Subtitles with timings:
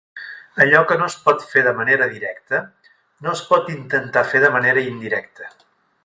[0.63, 2.61] Allò que no es pot fer de manera directa,
[3.27, 5.51] no es pot intentar fer de manera indirecta.